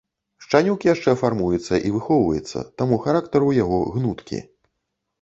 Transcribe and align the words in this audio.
Шчанюк 0.45 0.85
яшчэ 0.93 1.13
фармуецца 1.23 1.79
і 1.89 1.93
выхоўваецца, 1.97 2.65
таму 2.83 3.01
характар 3.07 3.41
у 3.53 3.57
яго 3.63 3.83
гнуткі. 3.97 4.47